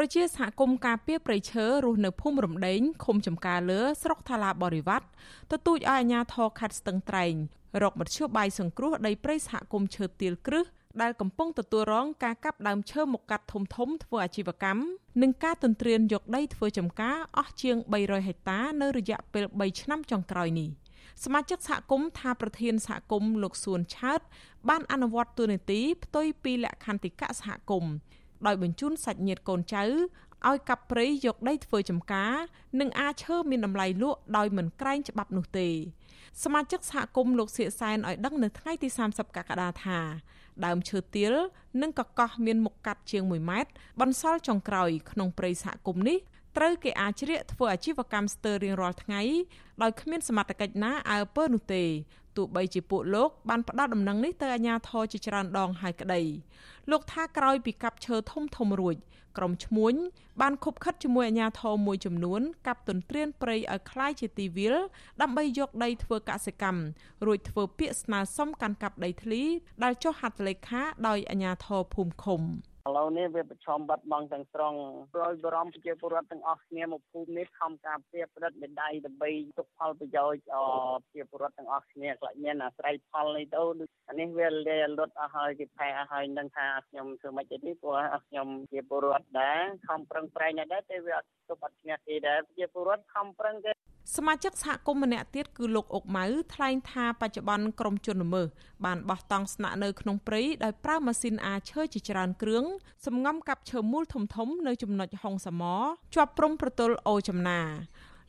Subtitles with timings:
[0.00, 5.06] ប្រជាសហគមន៍ការពារព្រៃឈើរស់នៅភូមិរំដេងឃុំចំការលើស្រុកថាឡាបរិវត្ត
[5.52, 7.34] ទទូចឲ្យអាជ្ញាធរខេត្តស្ទឹងត្រែង
[7.82, 10.64] រកមធ្យោបាយសង្គ្រោះដីព្រៃសហគមន៍ឈើទាលគ្រឹះ
[11.02, 14.82] ដែលកំពុងទទួលរងការកាប់ដើមឈើមកកាត់ធំធំធ្វើអាជីវកម្ម
[15.22, 20.68] និងការទន្ទ្រានយកដីធ្វើចំការអស់ជាង300ហិកតានៅរយៈពេល3ឆ្នាំចុងក្រោយនេះ
[21.24, 24.20] សមាជិកសហគមន៍ថាប្រធានសហគមន៍លោកសួនឆើត
[24.68, 27.92] បានអនុវត្តទូនីតិផ្ទុយពីលក្ខន្តិកៈសហគមន៍
[28.46, 29.84] ដោយបញ្ជូនសាច់ញាតិកូនចៅ
[30.48, 32.34] ឲ្យកាប់ព្រៃយកដីធ្វើចំការ
[32.80, 35.68] និងអាចឈើមានតម្លៃលក់ដោយមិនក្រែងច្បាប់នោះទេ
[36.44, 39.98] សមាជិកសហគមន៍លោកសៀកសែនឲ្យដឹងនៅថ្ងៃទី30កក្កដាថា
[40.64, 41.34] ដើមឈើទាល
[41.82, 46.18] និងកកោះមានមុខកាត់ជាង1ម៉ែត្របន្សល់ចុងក្រោយក្នុងព្រៃសហគមន៍នេះ
[46.56, 49.22] ត្រូវគេអាចជ្រៀកធ្វើអាជីវកម្មស្ទើររៀងរាល់ថ្ងៃ
[49.82, 51.84] ដោយគ្មានសមត្ថកិច្ចណាអើពើនោះទេ
[52.37, 56.21] ទោះបីជាពួកលោកបានផ្ដល់ដំណឹងនេះទៅអាជ្ញាធរជាច្រើនដងហើយក្តី
[56.91, 58.97] លោកថាក្រោយពីកាប់ឈើធំធំរួច
[59.37, 59.93] ក្រុមឈ្មួញ
[60.41, 64.75] បានខົບខិតជាមួយអាជ្ញាធរមួយចំនួនកាប់ទន្ទ្រានព្រៃឲ្យคล้ายជាទីវាល
[65.21, 66.81] ដើម្បីយកដីធ្វើកសិកម្ម
[67.25, 69.41] រួចធ្វើពាក្យស្នើសុំកាន់កាប់ដីធ្លី
[69.83, 72.41] ដែលចុះហត្ថលេខាដោយអាជ្ញាធរភូមិឃុំ
[72.88, 74.74] ឥឡូវនេះវាប្រឈមបាត់បង់ទាំងស្រុង
[75.14, 80.42] ព្រោះបរំប្រជាពលរដ្ឋទាំងអស់គ្នាមកភូមិនេះខំការពារប្រឌិតមេដៃដើម្បីទុកផលប្រយោជន៍
[81.04, 83.62] ប្រជាពលរដ្ឋទាំងអស់គ្នាខ្លាចមានអាស្រ័យផលនេះទៅ
[84.08, 93.72] អានេះវាលាលុតអស់ហើយគេផែអស់ហើយនឹងថាខ្ញុំធ្វើម៉េចទេព្រោះខ្ញុំជាពលរដ្ឋដែរខំប្រឹងប្រែងដែរតែវាអត់ទុកអត់ឈ្នះទេដែរជាពលរដ្ឋខំប្រឹងគេ
[94.16, 98.46] សមាជិកសហគមន៍ម្នាក់ទៀតគឺលោកអុកម៉ៅថ្លែងថាបច្ចុប្បន្នក្រមជនល្មើស
[98.84, 102.64] បានបោះតង់ស្នាក់នៅក្នុងព្រៃដោយប្រើម៉ាស៊ីនអាឈើជាច្រើនគ្រឿង
[103.06, 105.62] សម្ងំកាប់ឈើមូលធំធំនៅចំណុចហុងសម
[106.14, 107.60] ជាប់ព្រំប្រទល់អូចំណា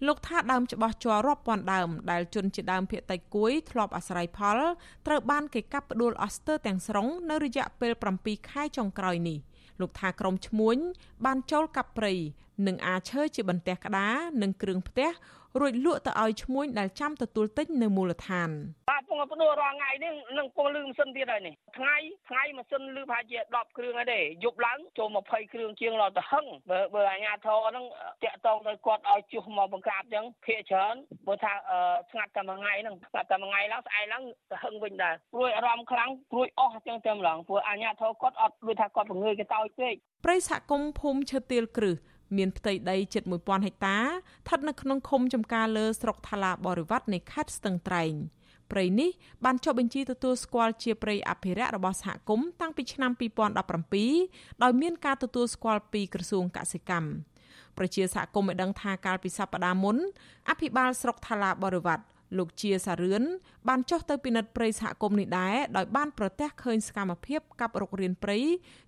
[0.08, 4.60] លោកថាដើមច្បាស់ជ័ររាប់ពាន់ដើមដែលជន់ជាដើមភៀកតៃគួយធ្លាប់អាស្រ័យផល
[5.08, 9.40] ត្រូវបានគេកាប់ផ្ដួលអស់ស្ទើរទាំងស្រុងនៅរយៈពេល7ខែចុងក្រោយនេះ
[9.82, 10.78] លោកថាក្រុមឈ្មួញ
[11.26, 12.14] បានចូលកាប់ព្រៃ
[12.68, 15.10] និងអាឈើជាបន្ទះក្តារនិងគ្រឿងផ្ទះ
[15.60, 18.50] រួចលក់ទៅឲ្យឈ្មួញដែលចាំទទួលទិញនៅមូលដ្ឋាន
[18.90, 21.96] បាទពងផ្ដួលរាល់ថ្ងៃនេះនឹងពងលឺម៉ាស៊ីនទៀតហើយនេះថ្ងៃ
[22.30, 27.86] ថ្ងៃម៉ាស៊ីនលឺប្រហែលជា10គ្រឿងហើយទេយប់ឡើងចូល20គ្រឿងជាងដល់ទៅហឹងបើបើអាញាធរហ្នឹង
[28.24, 30.96] តាក់តងទៅគាត់ឲ្យជួសមកបង្ក្រាបចឹងភាកច្រើន
[31.26, 31.54] ព្រោះថា
[32.12, 39.94] ស្ងាត់តែមួយថ្ងៃហ្នឹងស្ងាត់តែមួយថ្ងៃឡើងស្អែកឡើងទៅហឹងវិញដែរព្រួយអារម្មណ៍ខ្លាំងព្រួយអស់ចឹងទៅម្លងព្រោះអាញាធរគាត់អត់ដូចថាគាត់បង្ងើយកតោចពេក
[40.26, 41.96] ព្រៃសហគមន៍ភូមិឈើទាលគ្រឹះ
[42.38, 48.14] មានផ្ទៃដីជិត1000ហិកតាស្ថិតនៅក្នុងឃុំចំការលើស្រុកថាឡាបរិវត្តនៃខេត្តស្ទឹងត្រែង
[48.72, 49.10] ព្រៃនេះ
[49.46, 53.12] បានចុះបញ្ជីទទួលស្គាល់ជាព្រៃអភិរក្សរបស់សហគមន៍តាំងពីឆ្នាំ
[53.88, 57.10] 2017ដោយមានការទទួលស្គាល់ពីក្រសួងកសិកម្ម
[57.78, 59.98] ប្រជាសហគមន៍បានដឹងថាកាលពីសប្តាហ៍មុន
[60.50, 62.04] អភិបាលស្រុកថាឡាបរិវត្ត
[62.38, 63.24] លោកជាសារឿន
[63.68, 68.38] បានចុះទៅពិនិត្យព្រៃសហគមន៍នេះដែរដោយបានប្រទះឃើញសកម្មភាពកាប់រុករានព្រៃ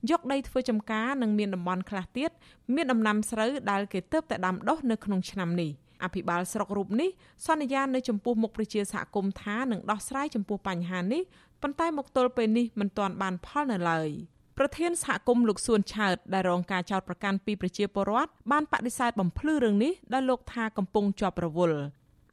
[0.09, 2.31] យកដីធ្វើចំការនិងមានតំបន់ខ្លះទៀត
[2.75, 5.71] មានដំណាំស្រូវដែលគេទើបតែដាំដុះនៅក្នុងឆ្នាំនេះ
[6.03, 7.09] អភិបាលស្រុករូបនេះ
[7.47, 11.21] សន្យានៅចំពោះមុខប្រជាសហគមន៍ថានឹងដោះស្រាយចំពោះបញ្ហានេះ
[11.61, 14.09] ប៉ុន្តែមកទល់ពេលនេះមិនទាន់បានផលនៅឡើយ
[14.57, 21.79] ប្រធានសហគមន៍លោកសួនឆើតដែលរងការចោទប្រកាន់ពីប្រជាពលរដ្ឋបានបដិសេធបំភ្លឺរឿងនេះដោយលោកថាកំពុងជាប់រវល់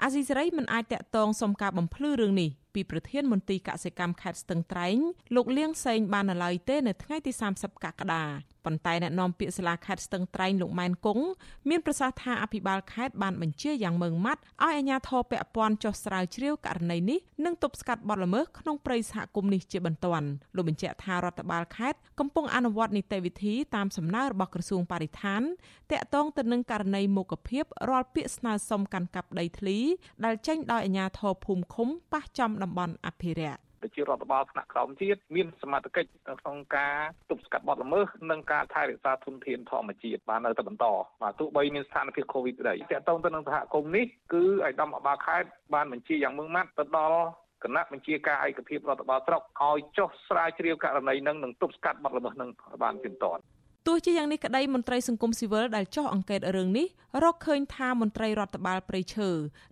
[0.03, 4.97] អាស៊ីសេរីមិនអាចតាក់ទងសុំការបំភ្លឺរឿងនេះ ពីប្រធានមន្ទីរកសិកម្មខេត្តស្ទឹងត្រែង
[5.35, 8.25] លោកលៀងសេងបាននៅឡើយទេនៅថ្ងៃទី30កក្កដា
[8.65, 11.25] ប៉ុន្តែអ្នកនាំពាក្យសាលាខេត្តស្ទឹងត្រែងលោកម៉ែនគង់
[11.69, 25.43] មានប្រសាសន៍ថាអភិបាលខេត្តបានបញ្ជាយ៉ាងម៉ឺងម៉ាត់ឲ្យអាជ្ញាធរពាក់ព័ន្ធចុះស្រាវជ្រាវករណីនេះនិងទប់ស្កាត់បទល្មើសក្នុងព្រៃសហគមន៍នេះជាបន្ទាន់លោកបញ្ជាក់ថារដ្ឋបាលខេត្តកំពុងអនុវត្តនីតិវិធីតាមសំណើរបស់ក្រសួងបរិស្ថាន
[25.93, 29.79] តាក់ទងទៅនឹងករណីមុខភាពរាល់ពាក្យស្នើសុំកាន់កាប់ដីធ្លី
[30.25, 36.97] ដែលចេញដោយអាជ្ញាធរភូមិឃុំប៉ះចំតំបន់អភិរក្សប្រជារដ្ឋបាលថ្នាក់ក្រោមជាតិមានសមត្ថកិច្ចក្នុងការ
[37.31, 40.87] ទប់ស្កាត់បទល្មើសនិងការថែរក្សាធនធានធម្មជាតិបាននៅតែបន្ត
[41.23, 47.21] បាទទោះបីមានស្ថានភាព COVID ក្តីតកតងទៅនឹងសហគមន៍នេះគឺឯកឧត្តមអបាលខេត្តបានបញ្ជាយ៉ាងម៉ឺងម៉ាត់ទៅដល់
[47.65, 52.51] គណៈបញ្ជាការឯកភាពរដ្ឋបាលស្រុកឲ្យចុះស្រាវជ្រាវករណីនឹងនិងទប់ស្កាត់បទល្មើសនឹង
[52.83, 53.43] បានទៀងទាត់
[53.91, 56.87] ទោះជាយ៉ាងនេះក្តីមន្ត្រីសង្គមស៊ីវិលដែលចោះអង្កេតរឿងនេះ
[57.23, 59.29] រកឃើញថាមន្ត្រីរដ្ឋបាលព្រៃឈើ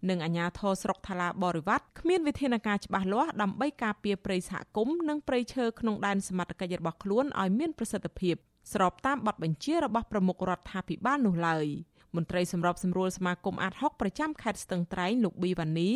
[0.08, 8.34] និងអាជ្ញាធរស្រុកថាឡាបរិវត្តគ្មានវិធានការច្បាស់លាស់ដើម្បីការពារព្រៃសហគមន៍និងព្រៃឈើក្នុងដែនសមត្ថកិច្ចរបស់ខ្លួនឲ្យមានប្រសិទ្ធភាព
[8.72, 11.66] ស្របតាមបទបញ្ជារបស់ប្រមុខរដ្ឋាភិបាលនោះឡើយ។
[12.14, 15.90] មន្ត្រីសម្របសម្រួលសមាគមអាត60ប្រចាំខេត្តស្ទឹងត្រែងលោកប៊ីវ៉ានី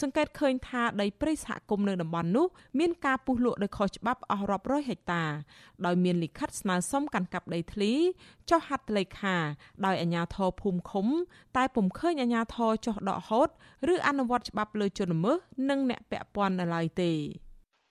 [0.00, 2.46] សង្កេតឃើញថាដីព្រៃសហគមន៍នៅតំបន់នោះ
[2.78, 5.24] មានការពុះលក់ដោយខុសច្បាប់អស់រាប់រយហិកតា
[5.86, 7.92] ដោយមានលិខិតស្នើសុំកាន់កាប់ដីធ្លី
[8.50, 9.36] ចុះហត្ថលេខា
[9.86, 11.06] ដោយអាជ្ញាធរភូមិឃុំ
[11.56, 13.48] តែពុំឃើញអាជ្ញាធរចុះដកហូត
[13.92, 15.36] ឬអនុវត្តច្បាប់លើជនល្មើស
[15.70, 17.12] និងអ្នកពាក់ព័ន្ធនៅឡើយទេ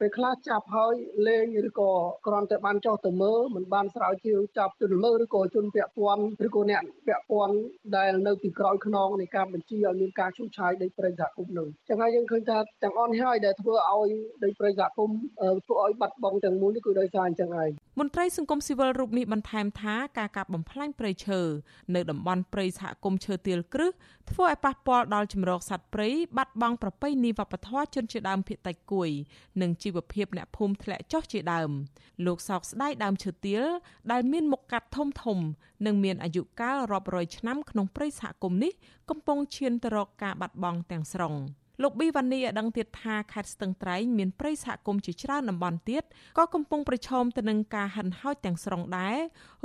[0.01, 0.93] ពេលខ្លះចាប់ហើយ
[1.27, 1.91] លេងឬក៏
[2.25, 7.55] គ្រាន់តែបានចោះទៅមើលមិនបានស្រាវជ្រាវចាប់ជនល្មើសឬក៏ជនពាក់ព័ន្ធឬក៏អ្នកពាក់ព័ន្ធ
[7.97, 14.09] ដែលនៅពីក្រោយខ្នងនៃការបញ្ជាឲ្យមានការឈូសឆាយដីព្រៃសហគមន៍នឹងចឹងហើយយើងឃើញថាទាំងអស់នេះហើយដែលធ្វើឲ្យ
[14.43, 15.17] ដីព្រៃសហគមន៍
[15.65, 17.69] ធ្វើឲ្យបាត់បង់ទាំងមូលនេះគឺដោយសារអញ្ចឹងហើយ
[17.99, 21.41] មន្ត្រីសង្គមស៊ីវិលរូបនេះបន្ថែមថាការកាប់បំផ្លាញព្រៃឈើ
[21.95, 23.91] នៅតំបន់ព្រៃសហគមន៍ឈើទាលគ្រឹះ
[24.31, 29.09] ធ្វើឲ្យប៉ះពាល់ដល់ចម្រោកសត្វព្រៃបាត់បង់ប្រពៃណីវប្បធម៌ជនជាដើមភាគតិចគួយ
[29.61, 31.71] និងជីវភាពអ្នកភូមិធ្លាក់ចុះជាដើម
[32.25, 33.65] លោកសោកស្ដាយដើមឈើទាល
[34.11, 35.37] ដែលមានមុខកាត់ធំធំ
[35.85, 38.73] និងមានអាយុកាលរាប់រយឆ្នាំក្នុងព្រៃសហគមន៍នេះ
[39.09, 41.35] កំពុងឈានទៅរកការបាត់បង់ទាំងស្រុង។
[41.83, 46.03] លោកប៊ីវ៉ានីឲ្យដឹងទៀតថាខេត្តស្ទឹងត្រែងមានព្រៃសហគមន៍ជាច្រើនតំបន់ទៀត
[46.37, 49.17] ក៏កំពុងប្រឈមទៅនឹងការហិនហោចទាំងស្រុងដែរ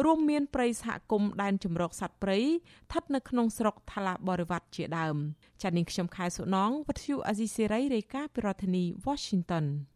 [0.05, 5.17] រួមមានព្រៃសហគមន៍ដែនជម្រកសត្វព្រៃស្ថិតនៅក្នុងស្រុកថាឡាបរិវត្តជាដើម
[5.63, 9.65] ចា៎នាងខ្ញុំខែសុណងវັດឈូអាស៊ីសេរីរាយការណ៍ពីរដ្ឋធានី Washington